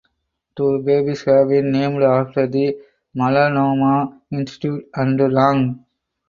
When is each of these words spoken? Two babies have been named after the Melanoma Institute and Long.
Two 0.55 0.79
babies 0.81 1.25
have 1.25 1.49
been 1.49 1.71
named 1.71 2.01
after 2.01 2.47
the 2.47 2.75
Melanoma 3.15 4.11
Institute 4.31 4.89
and 4.95 5.19
Long. 5.31 5.85